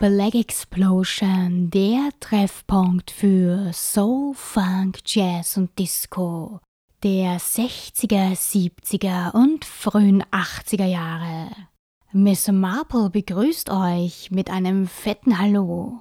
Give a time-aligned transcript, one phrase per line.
[0.00, 0.34] Black
[0.72, 6.60] Explosion, der Treffpunkt für Soul, Funk, Jazz und Disco
[7.02, 11.50] der 60er, 70er und frühen 80er Jahre.
[12.12, 16.00] Miss Marple begrüßt euch mit einem fetten Hallo.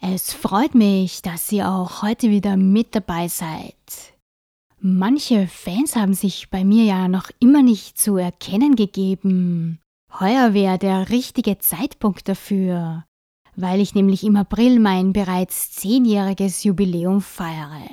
[0.00, 3.74] Es freut mich, dass ihr auch heute wieder mit dabei seid.
[4.78, 9.80] Manche Fans haben sich bei mir ja noch immer nicht zu erkennen gegeben.
[10.20, 13.04] Heuer wäre der richtige Zeitpunkt dafür
[13.56, 17.88] weil ich nämlich im April mein bereits zehnjähriges Jubiläum feiere.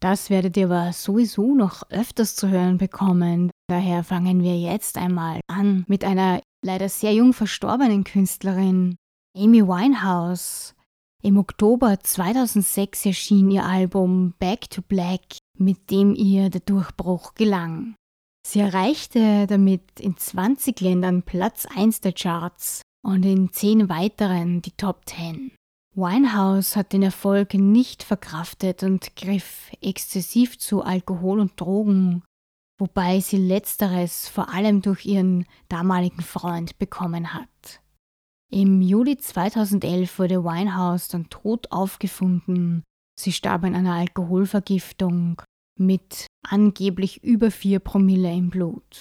[0.00, 3.50] Das werdet ihr aber sowieso noch öfters zu hören bekommen.
[3.68, 8.96] Daher fangen wir jetzt einmal an mit einer leider sehr jung verstorbenen Künstlerin,
[9.36, 10.74] Amy Winehouse.
[11.22, 17.94] Im Oktober 2006 erschien ihr Album Back to Black, mit dem ihr der Durchbruch gelang.
[18.44, 24.72] Sie erreichte damit in 20 Ländern Platz 1 der Charts und in zehn weiteren die
[24.72, 25.52] Top 10.
[25.94, 32.22] Winehouse hat den Erfolg nicht verkraftet und griff exzessiv zu Alkohol und Drogen,
[32.78, 37.80] wobei sie letzteres vor allem durch ihren damaligen Freund bekommen hat.
[38.50, 42.82] Im Juli 2011 wurde Winehouse dann tot aufgefunden.
[43.18, 45.42] Sie starb an einer Alkoholvergiftung
[45.78, 49.00] mit angeblich über 4 Promille im Blut.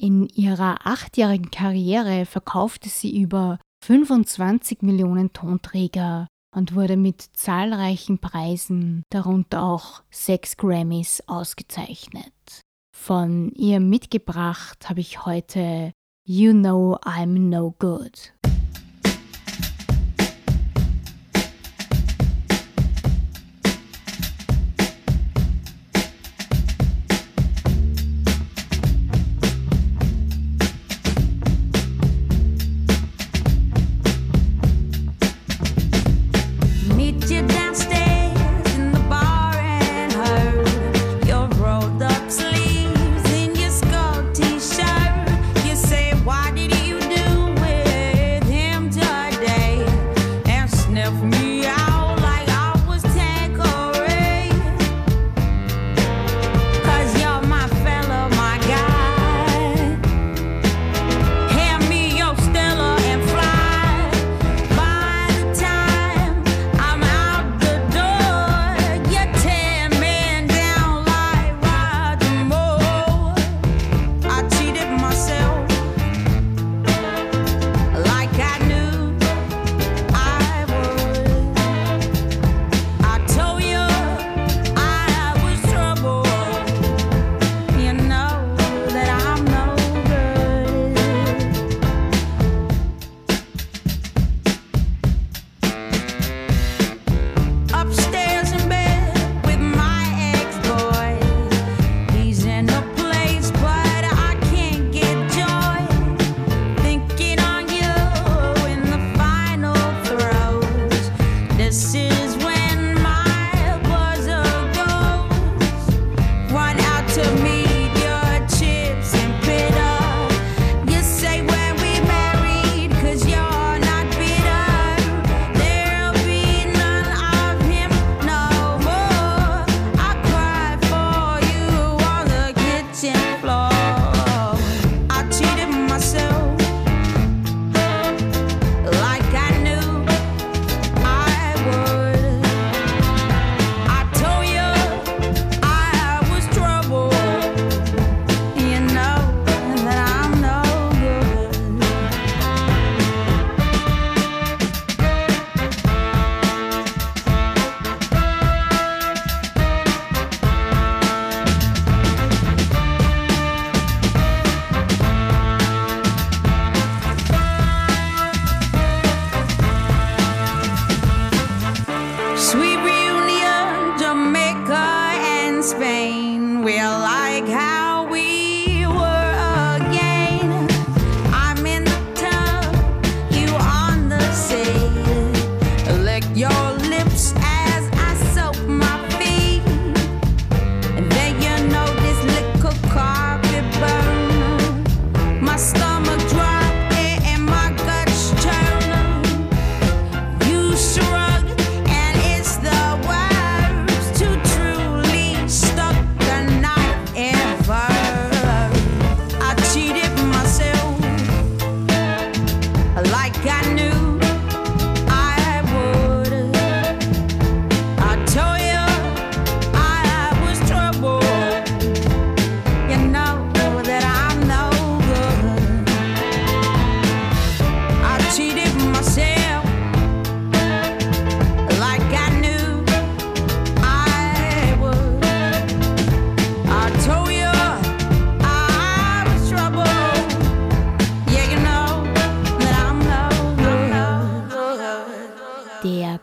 [0.00, 9.02] In ihrer achtjährigen Karriere verkaufte sie über 25 Millionen Tonträger und wurde mit zahlreichen Preisen,
[9.10, 12.32] darunter auch sechs Grammys, ausgezeichnet.
[12.96, 15.92] Von ihr mitgebracht habe ich heute
[16.26, 18.32] You Know I'm No Good.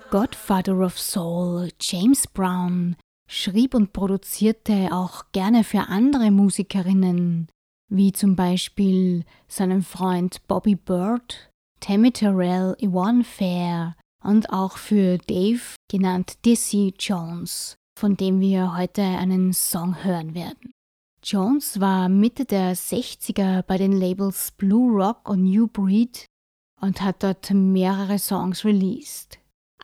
[0.10, 2.96] Godfather of Soul, James Brown,
[3.30, 7.50] schrieb und produzierte auch gerne für andere Musikerinnen,
[7.90, 11.52] wie zum Beispiel seinem Freund Bobby Bird,
[11.82, 19.02] Tammy Terrell, Yvonne Fair und auch für Dave, genannt Dizzy Jones, von dem wir heute
[19.02, 20.72] einen Song hören werden.
[21.22, 26.26] Jones war Mitte der 60er bei den Labels Blue Rock und New Breed
[26.80, 29.40] und hat dort mehrere Songs released.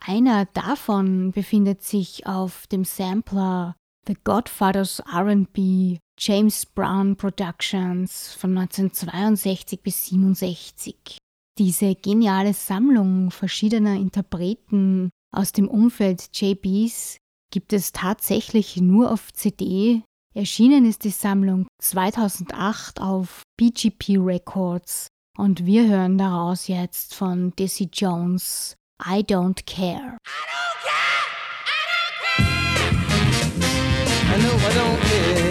[0.06, 3.74] Einer davon befindet sich auf dem Sampler
[4.06, 11.16] The Godfathers RB James Brown Productions von 1962 bis 67.
[11.56, 17.16] Diese geniale Sammlung verschiedener Interpreten aus dem Umfeld JBs
[17.50, 20.02] gibt es tatsächlich nur auf CD.
[20.34, 25.08] Erschienen ist die Sammlung 2008 auf BGP Records
[25.38, 30.18] und wir hören daraus jetzt von Dizzy Jones I Don't Care.
[30.24, 31.26] I don't care.
[31.66, 32.94] I don't care.
[34.30, 35.43] I know I don't care.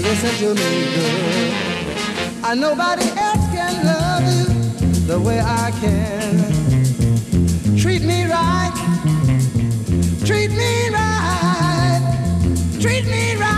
[0.00, 1.54] Listen to me good.
[2.44, 4.44] I nobody else can love you
[5.08, 6.52] the way I can.
[7.76, 8.72] Treat me right.
[10.24, 12.00] Treat me right.
[12.80, 13.57] Treat me right.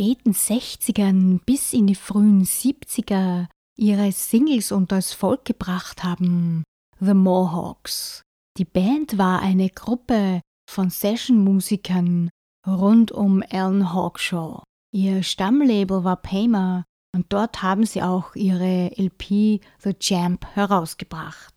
[0.00, 6.64] Späten 60ern bis in die frühen 70er ihre Singles unters Volk gebracht haben,
[7.00, 8.22] The Mohawks.
[8.56, 10.40] Die Band war eine Gruppe
[10.70, 12.30] von Session-Musikern
[12.66, 14.62] rund um Alan Hawkshaw.
[14.90, 21.52] Ihr Stammlabel war Paymer und dort haben sie auch ihre LP The Champ herausgebracht.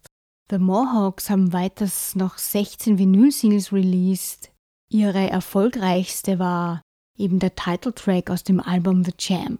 [0.49, 4.51] The Mohawks haben weiters noch 16 Vinyl-Singles released.
[4.91, 6.81] Ihre erfolgreichste war
[7.17, 9.59] eben der Titeltrack aus dem Album The Champ.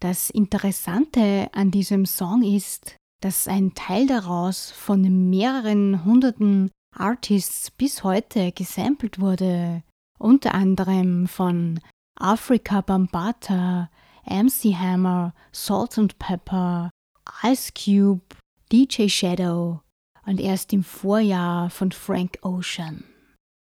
[0.00, 8.04] Das Interessante an diesem Song ist, dass ein Teil daraus von mehreren hunderten Artists bis
[8.04, 9.82] heute gesampelt wurde,
[10.18, 11.80] unter anderem von
[12.16, 13.90] Africa Bambata,
[14.26, 16.90] MC Hammer, Salt and Pepper,
[17.42, 18.22] Ice Cube,
[18.70, 19.80] DJ Shadow
[20.26, 23.04] und erst im Vorjahr von Frank Ocean.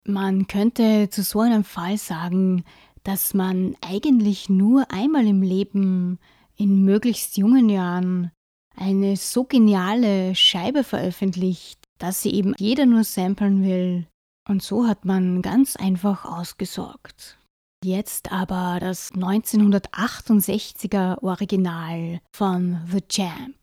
[0.08, 2.64] Man könnte zu so einem Fall sagen,
[3.06, 6.20] dass man eigentlich nur einmal im Leben
[6.58, 8.32] in möglichst jungen Jahren
[8.76, 14.08] eine so geniale Scheibe veröffentlicht, dass sie eben jeder nur samplen will.
[14.50, 17.38] Und so hat man ganz einfach ausgesorgt.
[17.84, 23.56] Jetzt aber das 1968er Original von The Champ.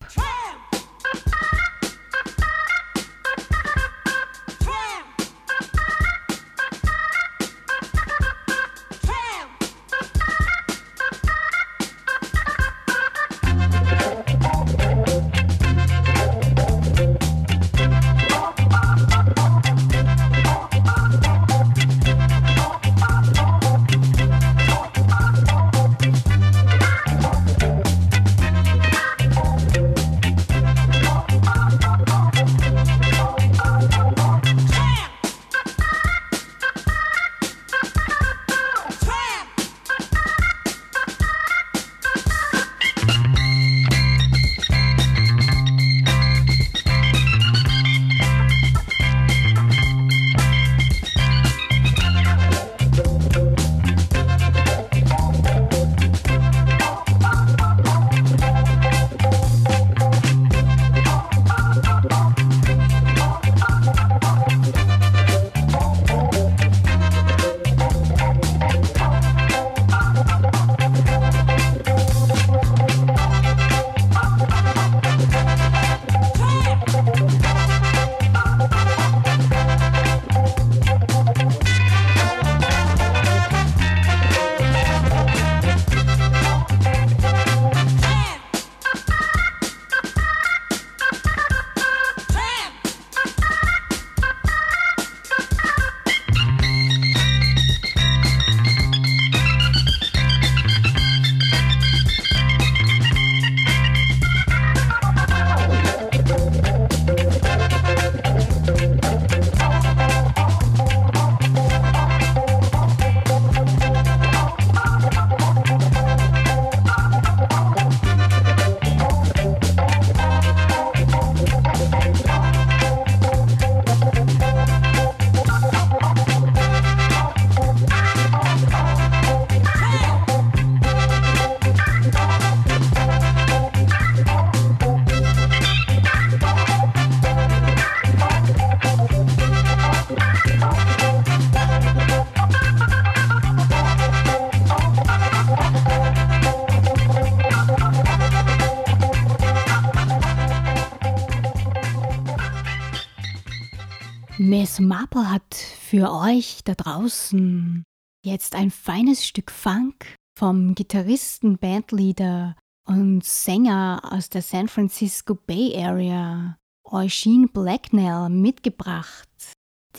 [154.73, 157.83] Les Marple hat für euch da draußen
[158.25, 162.55] jetzt ein feines Stück Funk vom Gitarristen, Bandleader
[162.87, 169.29] und Sänger aus der San Francisco Bay Area, Eugene Blacknell, mitgebracht.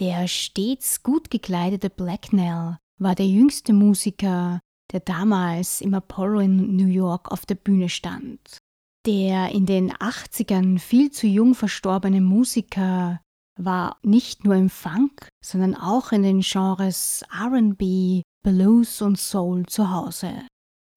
[0.00, 4.58] Der stets gut gekleidete Blacknell war der jüngste Musiker,
[4.92, 8.58] der damals im Apollo in New York auf der Bühne stand.
[9.06, 13.20] Der in den 80ern viel zu jung verstorbene Musiker
[13.56, 19.90] war nicht nur im Funk, sondern auch in den Genres RB, Blues und Soul zu
[19.90, 20.32] Hause.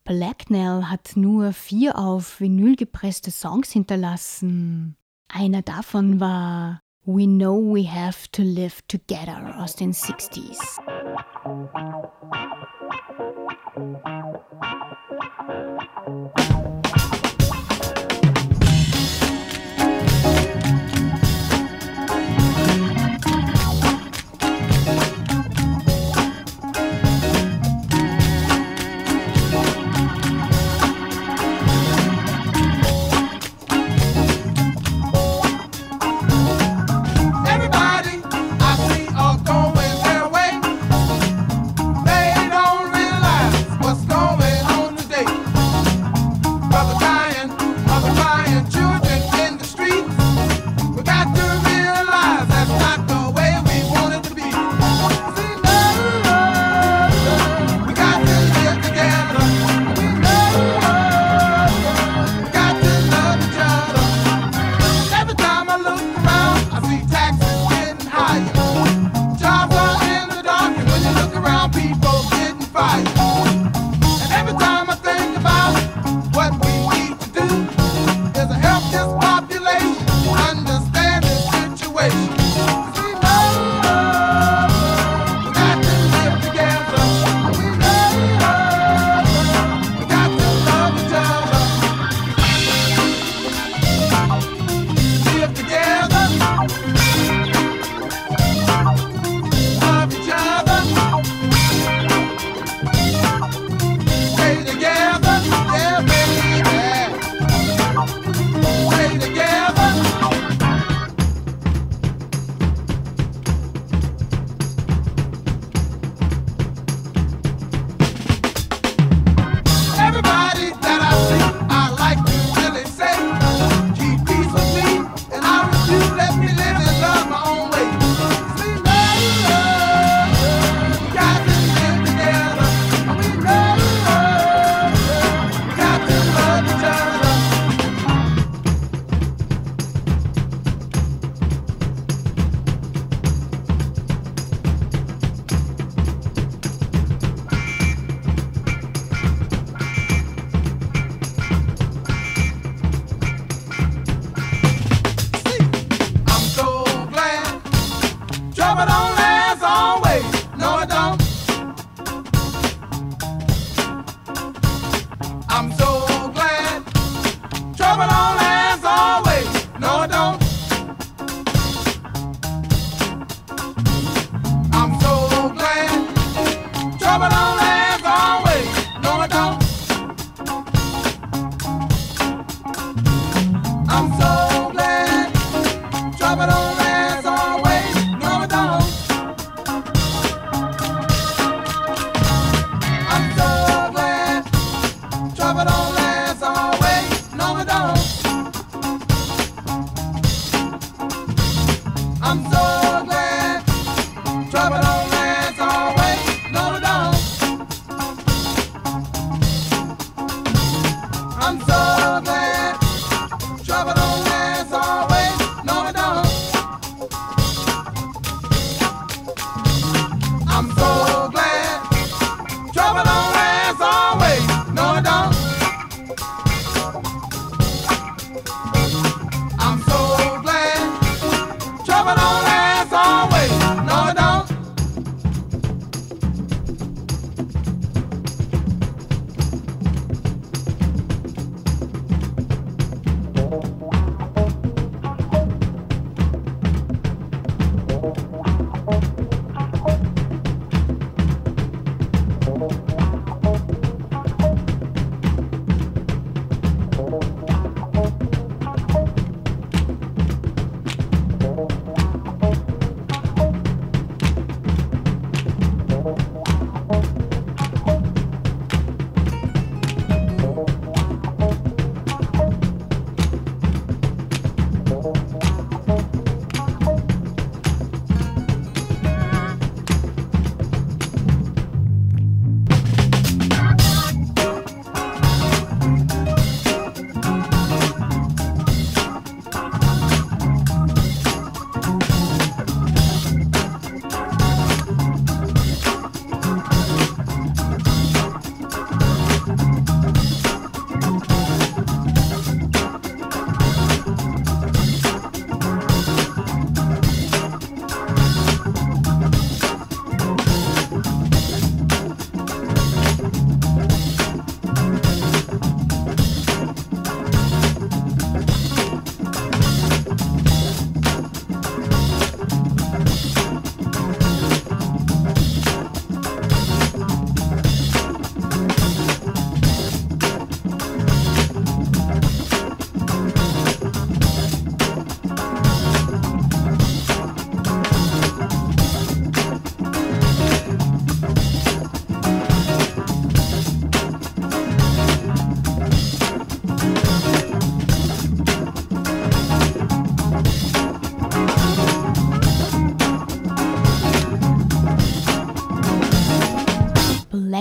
[0.04, 4.96] Blacknell hat nur vier auf Vinyl gepresste Songs hinterlassen.
[5.28, 10.58] Einer davon war We Know We Have to Live Together aus den 60s.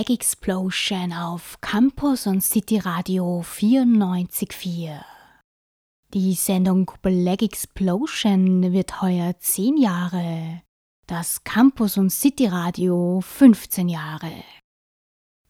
[0.07, 5.01] Black Explosion auf Campus und City Radio 94.4.
[6.13, 10.61] Die Sendung Black Explosion wird heuer 10 Jahre,
[11.07, 14.31] das Campus und City Radio 15 Jahre.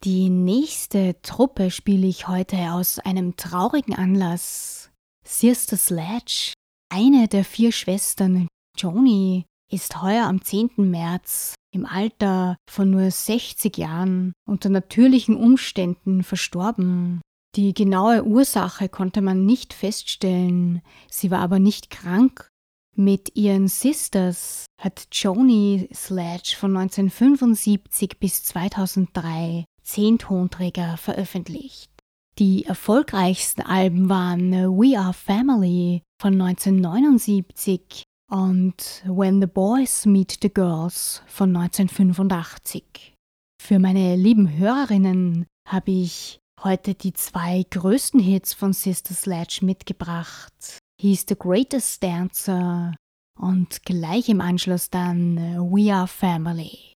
[0.03, 4.89] Die nächste Truppe spiele ich heute aus einem traurigen Anlass.
[5.23, 6.53] Sister Sledge,
[6.89, 10.71] eine der vier Schwestern Joni, ist heuer am 10.
[10.77, 17.21] März im Alter von nur 60 Jahren unter natürlichen Umständen verstorben.
[17.55, 22.49] Die genaue Ursache konnte man nicht feststellen, sie war aber nicht krank.
[22.95, 31.91] Mit ihren Sisters hat Joni Sledge von 1975 bis 2003 zehn Tonträger veröffentlicht.
[32.39, 40.53] Die erfolgreichsten Alben waren We Are Family von 1979 und When the Boys Meet the
[40.53, 43.13] Girls von 1985.
[43.61, 50.79] Für meine lieben Hörerinnen habe ich heute die zwei größten Hits von Sister Sledge mitgebracht.
[50.99, 52.95] He's the Greatest Dancer
[53.39, 55.37] und gleich im Anschluss dann
[55.71, 56.96] We Are Family.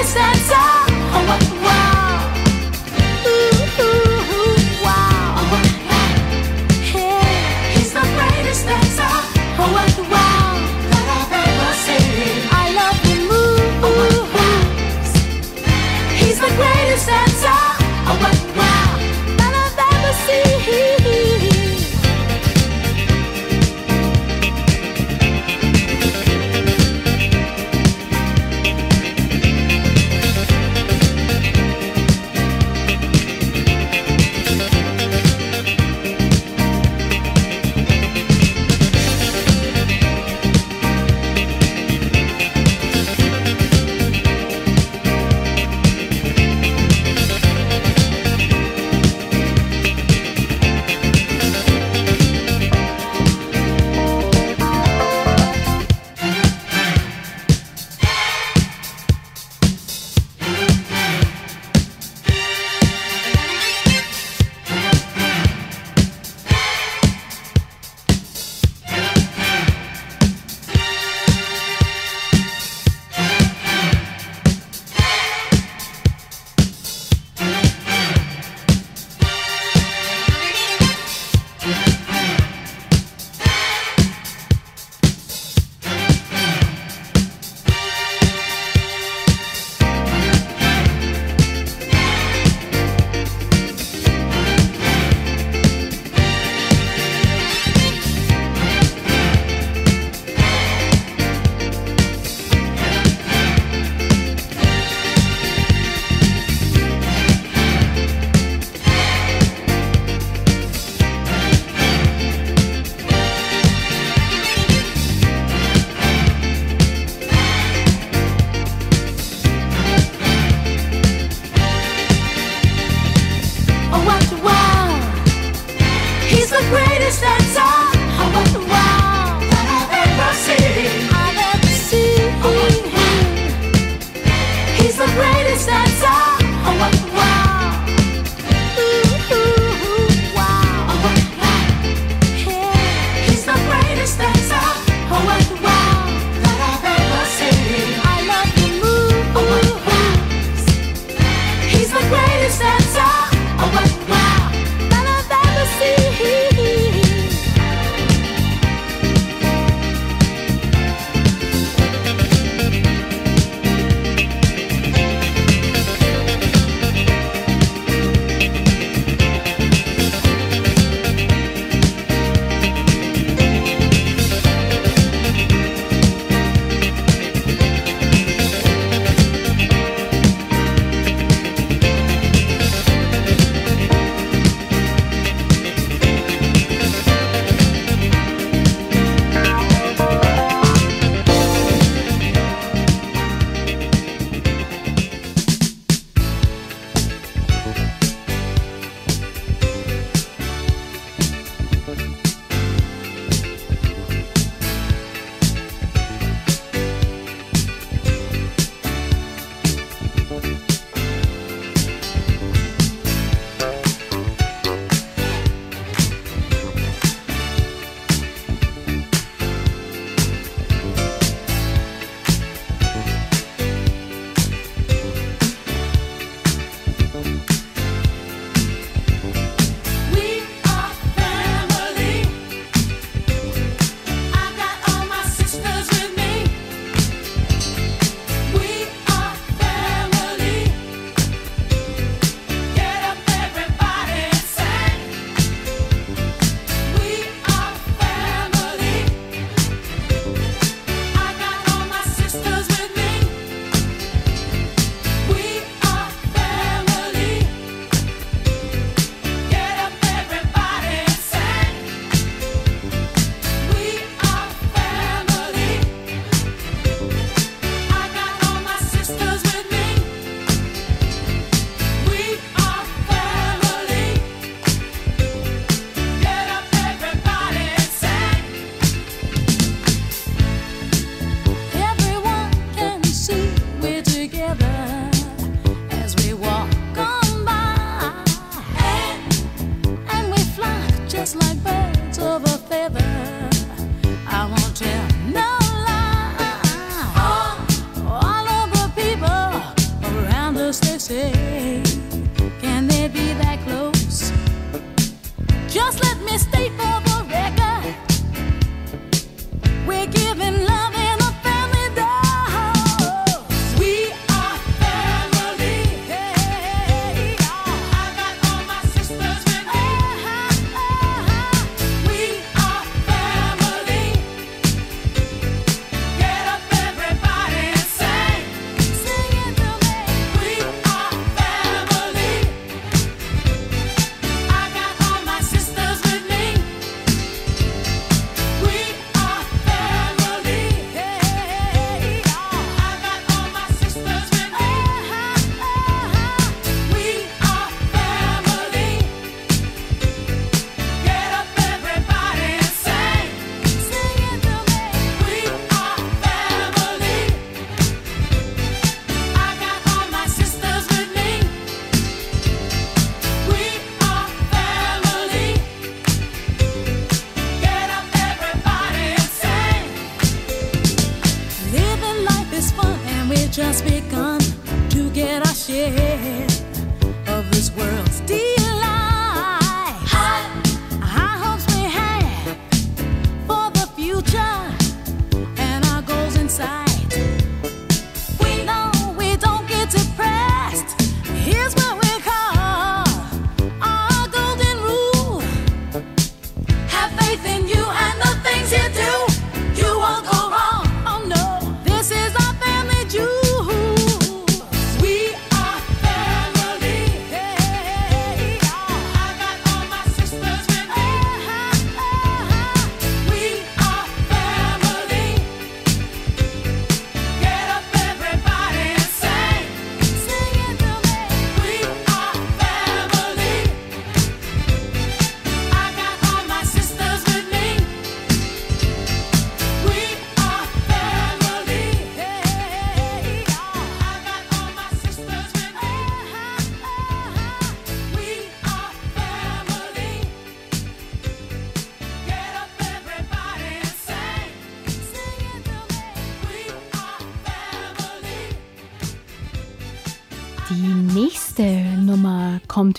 [0.00, 0.54] this answer.
[1.12, 1.49] Oh,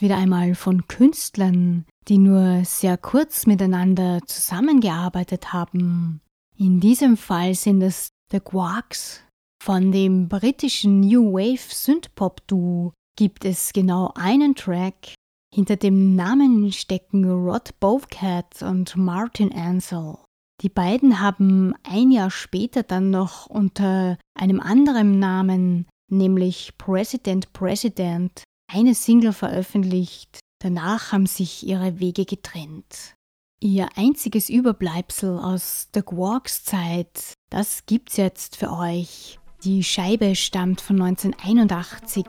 [0.01, 6.21] Wieder einmal von Künstlern, die nur sehr kurz miteinander zusammengearbeitet haben.
[6.57, 9.23] In diesem Fall sind es The Quarks.
[9.63, 15.13] Von dem britischen New Wave Synthpop Duo gibt es genau einen Track.
[15.53, 20.17] Hinter dem Namen stecken Rod Bovcat und Martin Ansel.
[20.63, 28.43] Die beiden haben ein Jahr später dann noch unter einem anderen Namen nämlich President President,
[28.71, 30.39] eine Single veröffentlicht.
[30.59, 33.15] Danach haben sich ihre Wege getrennt.
[33.59, 39.39] Ihr einziges Überbleibsel aus der Quarks Zeit, das gibt's jetzt für euch.
[39.63, 42.25] Die Scheibe stammt von 1981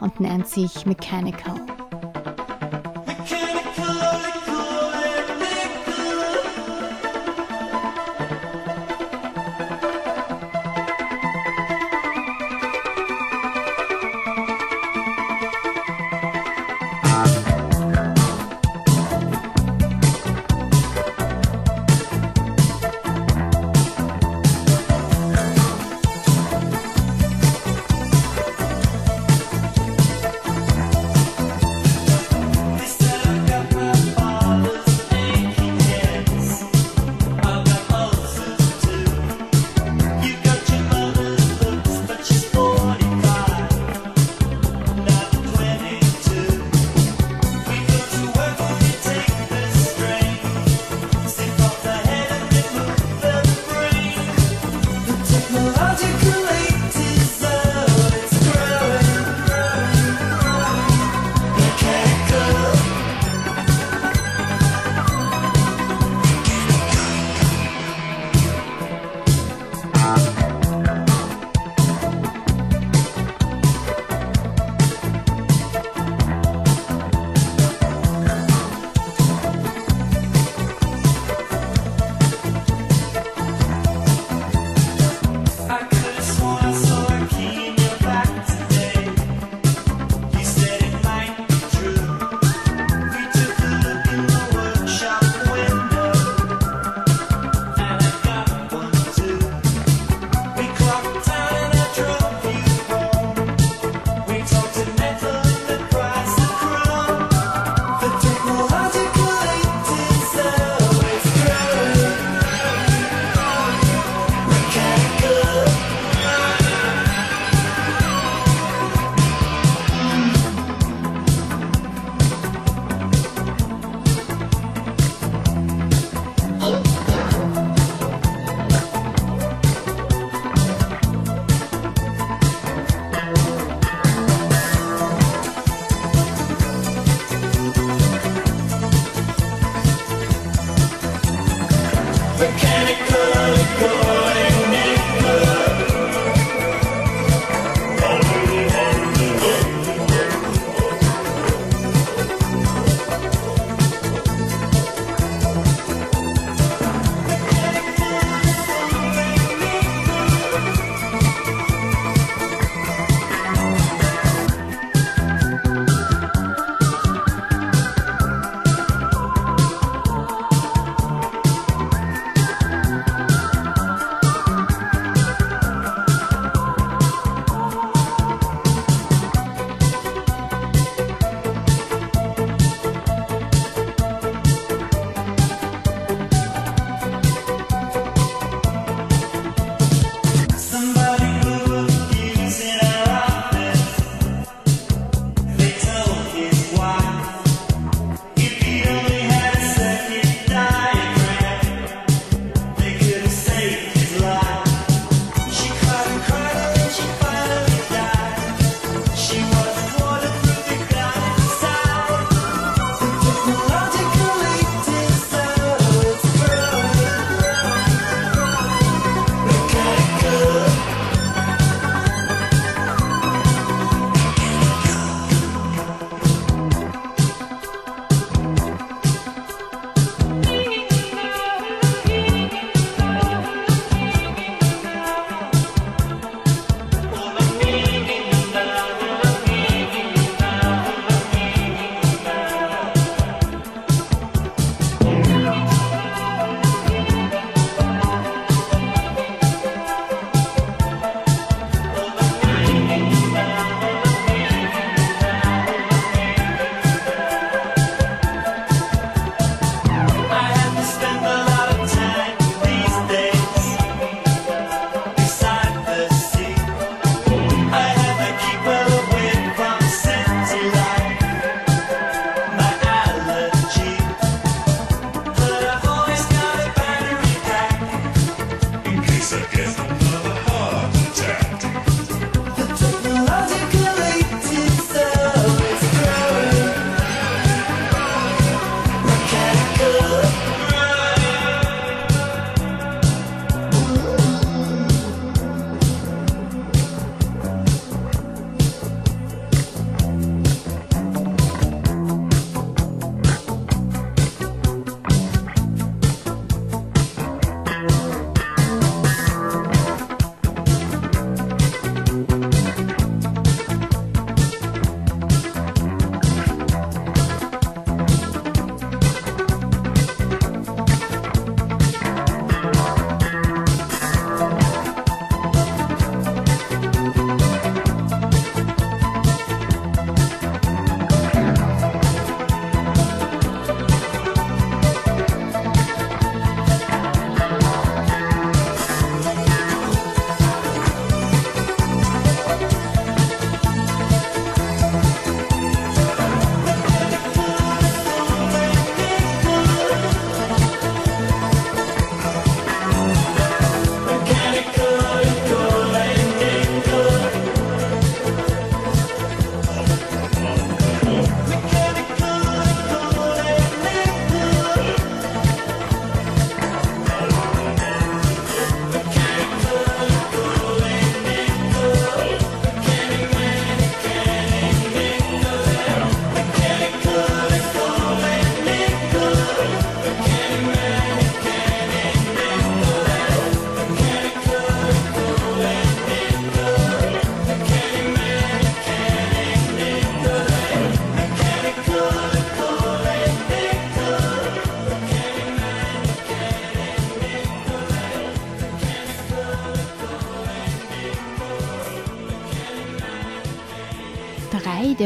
[0.00, 1.60] und nennt sich Mechanical.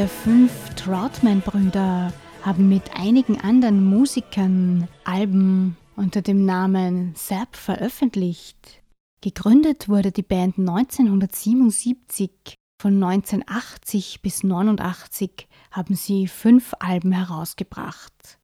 [0.07, 8.85] Der fünf Troutman-Brüder haben mit einigen anderen Musikern Alben unter dem Namen Zapp veröffentlicht.
[9.21, 12.31] Gegründet wurde die Band 1977.
[12.81, 18.39] Von 1980 bis 1989 haben sie fünf Alben herausgebracht.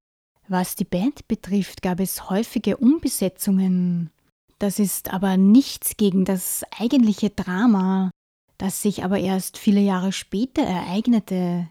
[0.49, 4.11] Was die Band betrifft, gab es häufige Umbesetzungen.
[4.59, 8.11] Das ist aber nichts gegen das eigentliche Drama,
[8.63, 11.69] das sich aber erst viele Jahre später ereignete.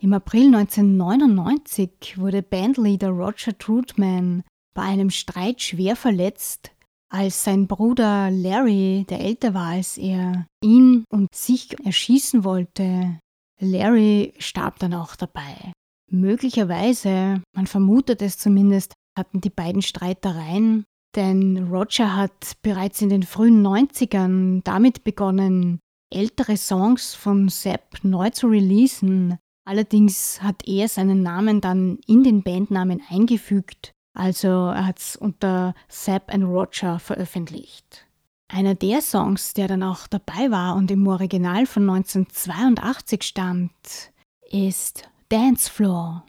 [0.00, 4.42] Im April 1999 wurde Bandleader Roger Troutman
[4.74, 6.72] bei einem Streit schwer verletzt,
[7.12, 13.18] als sein Bruder Larry, der älter war als er, ihn und sich erschießen wollte.
[13.60, 15.72] Larry starb dann auch dabei.
[16.10, 20.84] Möglicherweise, man vermutet es zumindest, hatten die beiden Streitereien,
[21.16, 25.80] denn Roger hat bereits in den frühen 90ern damit begonnen,
[26.14, 29.38] ältere Songs von Sepp neu zu releasen.
[29.66, 35.74] Allerdings hat er seinen Namen dann in den Bandnamen eingefügt, also er hat es unter
[35.88, 38.06] Sepp and Roger veröffentlicht.
[38.48, 44.12] Einer der Songs, der dann auch dabei war und im Original von 1982 stammt,
[44.50, 46.24] ist Dance Floor.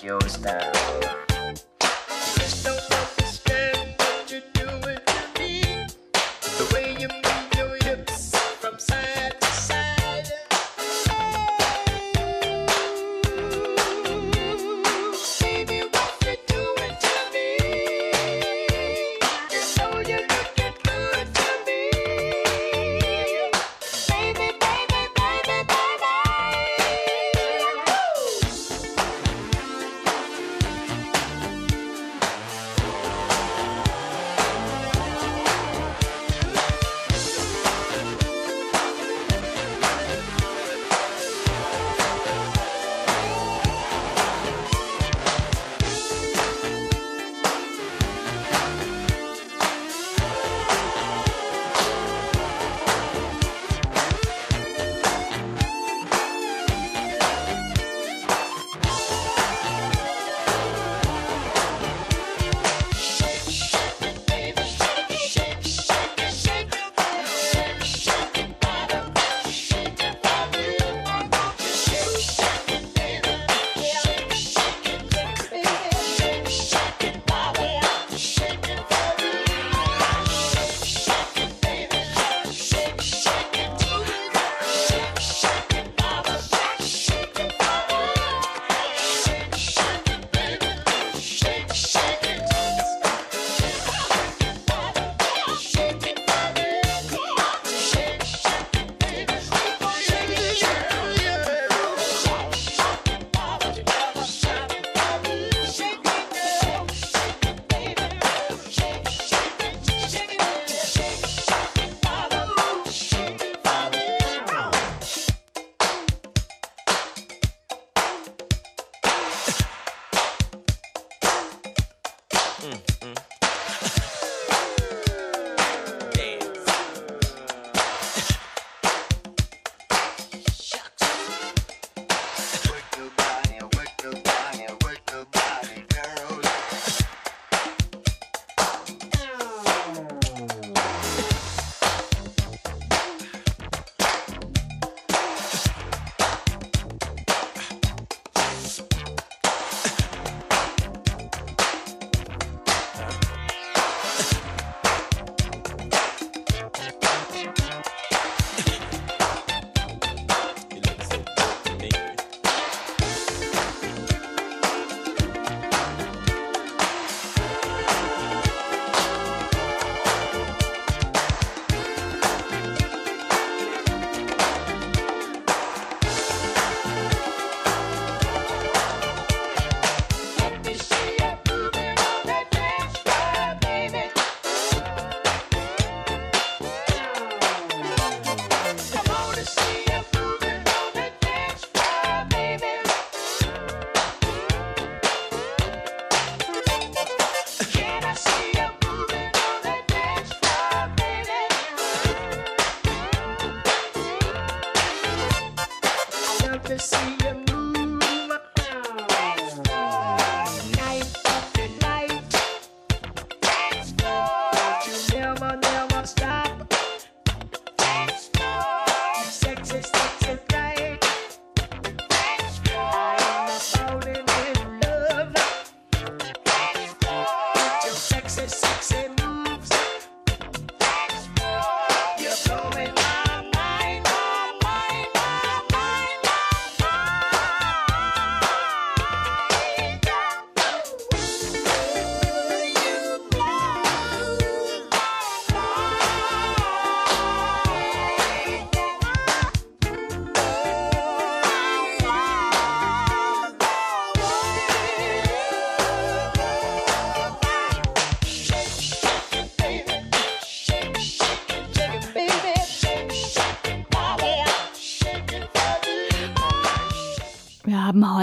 [0.00, 1.27] Yo style.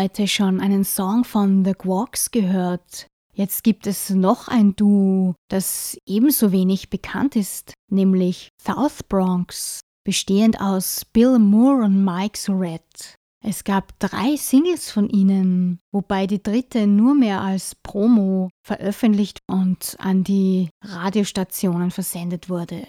[0.06, 3.08] Heute schon einen Song von The Quarks gehört.
[3.34, 10.62] Jetzt gibt es noch ein Duo, das ebenso wenig bekannt ist, nämlich South Bronx, bestehend
[10.62, 13.16] aus Bill Moore und Mike Surratt.
[13.44, 19.96] Es gab drei Singles von ihnen, wobei die dritte nur mehr als Promo veröffentlicht und
[19.98, 22.86] an die Radiostationen versendet wurde.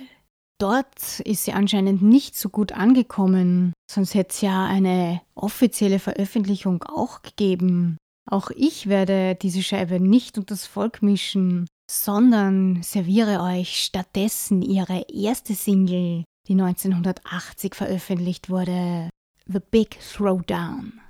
[0.58, 6.82] Dort ist sie anscheinend nicht so gut angekommen, sonst hätte es ja eine offizielle Veröffentlichung
[6.84, 7.98] auch gegeben.
[8.28, 15.04] Auch ich werde diese Scheibe nicht unter das Volk mischen, sondern serviere euch stattdessen ihre
[15.12, 19.10] erste Single, die 1980 veröffentlicht wurde,
[19.46, 21.00] The Big Throwdown.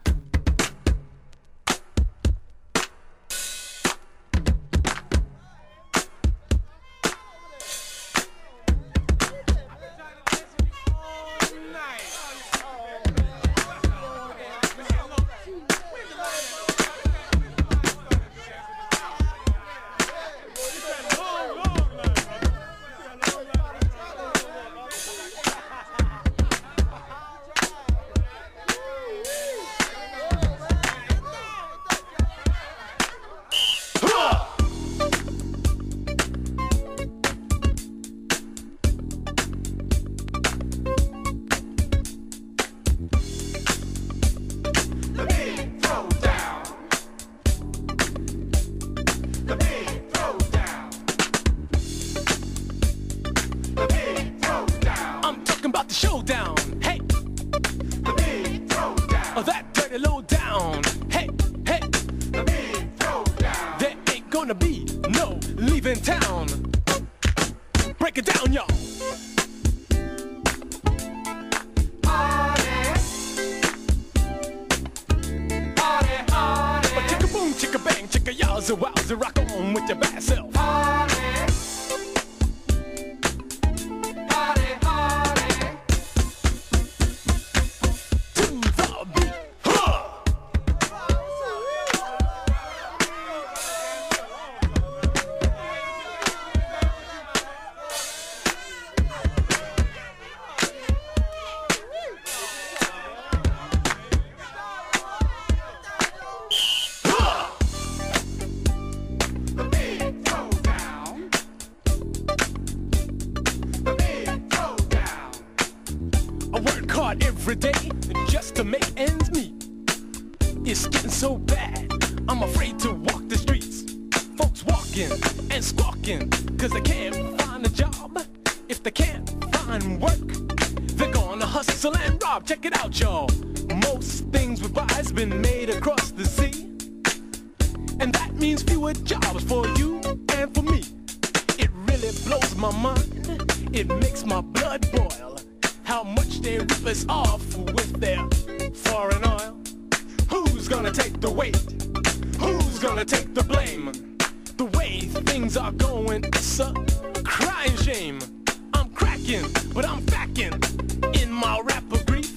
[161.36, 162.32] my rapper grief.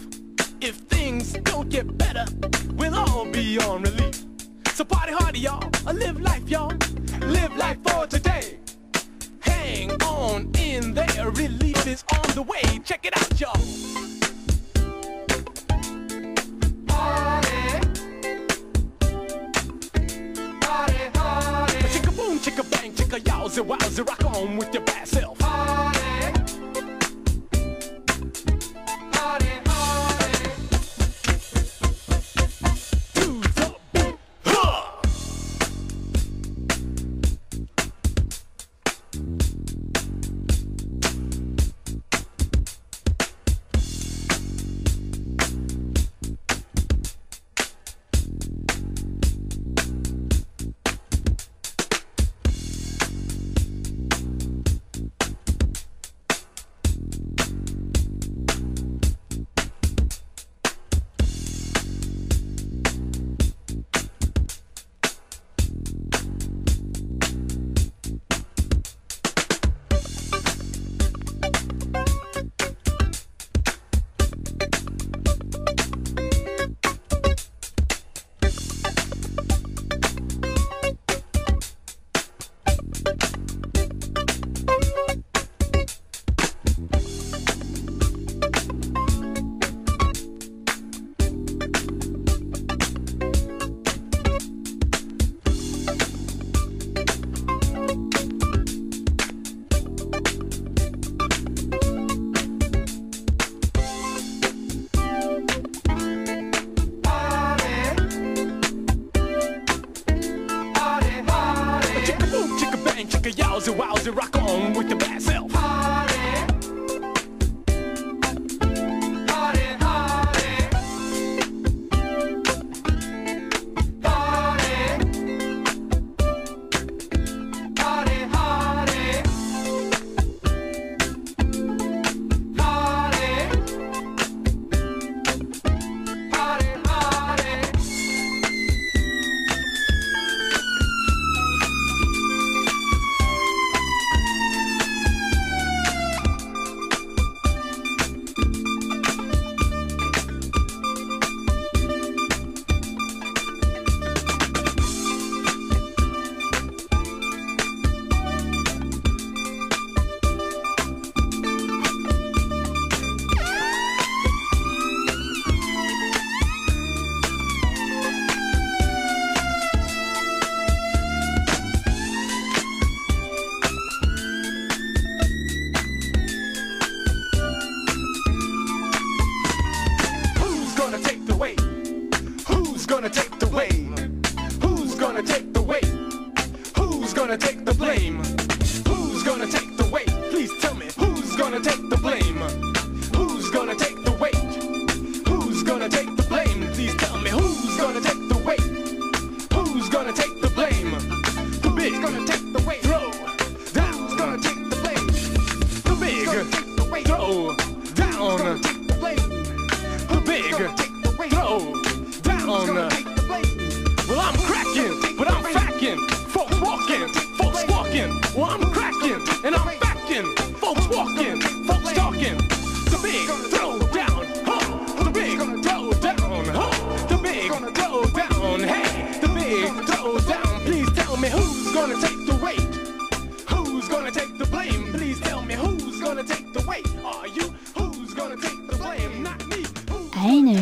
[0.59, 2.25] If things don't get better,
[2.73, 4.25] we'll all be on relief.
[4.73, 5.69] So party hard, y'all.
[5.87, 6.73] I live life, y'all.
[7.21, 8.59] Live life for today.
[9.39, 11.31] Hang on in there.
[11.31, 12.61] Relief is on the way.
[12.83, 13.55] Check it out, y'all.
[22.39, 25.37] chicka bang, chicka yowza wowza, rock on with your bad self.
[25.39, 26.38] Party.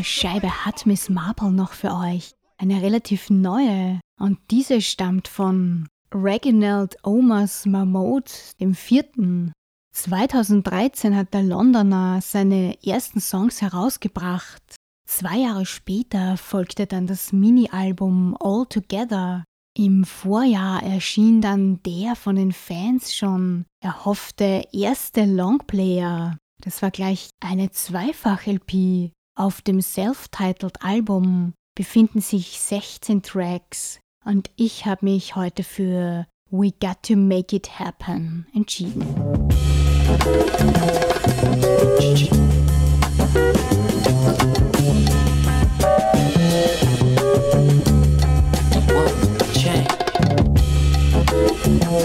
[0.04, 2.34] Scheibe hat Miss Marple noch für euch.
[2.58, 4.00] Eine relativ neue.
[4.20, 8.32] Und diese stammt von Reginald Omas Mahmoud
[8.74, 9.54] Vierten.
[9.94, 14.62] 2013 hat der Londoner seine ersten Songs herausgebracht.
[15.08, 19.44] Zwei Jahre später folgte dann das Mini-Album All Together.
[19.76, 26.38] Im Vorjahr erschien dann der von den Fans schon erhoffte erste Longplayer.
[26.62, 29.12] Das war gleich eine Zweifach-LP.
[29.38, 36.72] Auf dem Self-Titled Album befinden sich 16 Tracks und ich habe mich heute für We
[36.72, 39.06] Got to Make It Happen entschieden.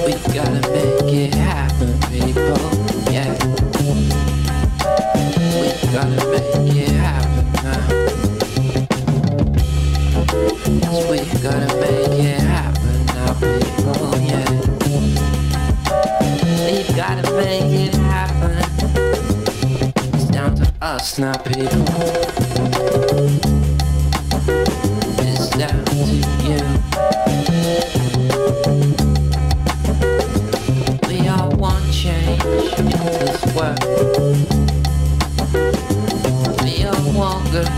[0.05, 2.59] We gotta make it happen, people.
[3.11, 3.33] Yeah.
[5.49, 6.82] We gotta make it
[10.93, 10.99] We
[11.41, 14.11] gotta make it happen now, people.
[16.67, 18.59] We gotta make it happen.
[20.13, 21.87] It's down to us now, people.
[25.17, 25.95] It's down to
[26.45, 26.61] you.
[31.09, 32.45] We all want change
[32.79, 33.81] in this world.
[36.63, 37.71] We all want good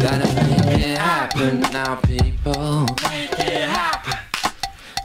[0.00, 2.86] gotta make it happen now, people.
[3.02, 4.18] Make it happen.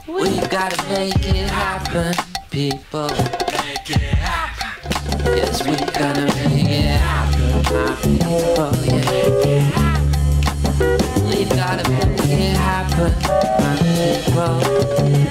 [0.08, 2.14] We gotta make it happen,
[2.50, 3.08] people.
[3.10, 5.36] Make it happen.
[5.36, 8.72] Yes, we gotta make it happen, my people.
[8.86, 9.16] Yeah.
[11.28, 13.12] We gotta make it happen,
[13.60, 15.25] my people.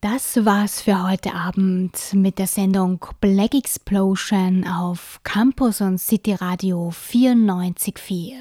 [0.00, 6.88] Das war's für heute Abend mit der Sendung Black Explosion auf Campus und City Radio
[6.88, 8.34] 94.4.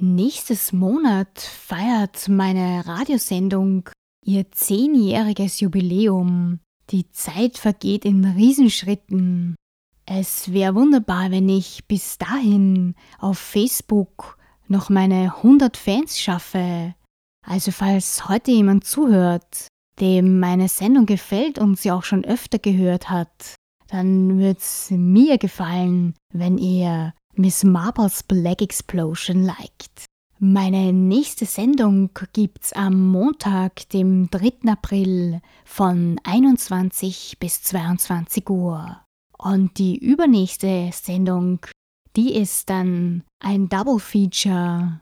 [0.00, 3.90] Nächstes Monat feiert meine Radiosendung
[4.24, 6.60] ihr zehnjähriges Jubiläum.
[6.90, 9.56] Die Zeit vergeht in Riesenschritten.
[10.06, 14.38] Es wäre wunderbar, wenn ich bis dahin auf Facebook
[14.68, 16.94] noch meine 100 Fans schaffe.
[17.46, 19.68] Also falls heute jemand zuhört,
[20.00, 23.54] dem meine Sendung gefällt und sie auch schon öfter gehört hat,
[23.88, 30.06] dann wird's mir gefallen, wenn ihr Miss Marbles Black Explosion liked.
[30.38, 34.70] Meine nächste Sendung gibt's am Montag, dem 3.
[34.70, 39.03] April von 21 bis 22 Uhr.
[39.44, 41.60] Und die übernächste Sendung,
[42.16, 45.00] die ist dann ein Double Feature.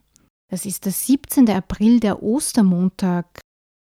[0.51, 1.49] Das ist der 17.
[1.49, 3.41] April, der Ostermontag.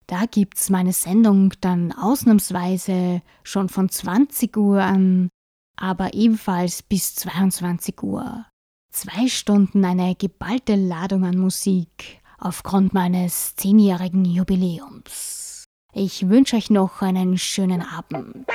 [0.05, 5.29] Da gibt's meine Sendung dann ausnahmsweise schon von 20 Uhr an,
[5.75, 8.45] aber ebenfalls bis 22 Uhr
[8.93, 15.65] zwei Stunden eine geballte Ladung an Musik aufgrund meines zehnjährigen Jubiläums.
[15.93, 18.45] Ich wünsche euch noch einen schönen Abend.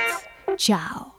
[0.57, 1.18] Ciao.